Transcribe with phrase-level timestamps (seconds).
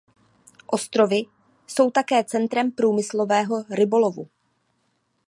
[0.67, 1.23] Ostrovy
[1.67, 4.27] jsou také centrem průmyslového rybolovu.